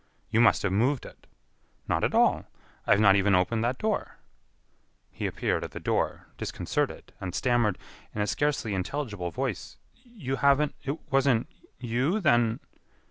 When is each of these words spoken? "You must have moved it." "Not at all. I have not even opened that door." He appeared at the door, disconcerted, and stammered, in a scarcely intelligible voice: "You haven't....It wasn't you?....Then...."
"You 0.31 0.41
must 0.41 0.63
have 0.63 0.71
moved 0.71 1.05
it." 1.05 1.27
"Not 1.87 2.03
at 2.03 2.15
all. 2.15 2.45
I 2.87 2.91
have 2.93 2.99
not 2.99 3.15
even 3.15 3.35
opened 3.35 3.63
that 3.63 3.77
door." 3.77 4.17
He 5.11 5.27
appeared 5.27 5.63
at 5.63 5.73
the 5.73 5.79
door, 5.79 6.25
disconcerted, 6.39 7.13
and 7.21 7.35
stammered, 7.35 7.77
in 8.15 8.19
a 8.21 8.25
scarcely 8.25 8.73
intelligible 8.73 9.29
voice: 9.29 9.77
"You 10.01 10.37
haven't....It 10.37 10.99
wasn't 11.11 11.47
you?....Then...." 11.77 12.61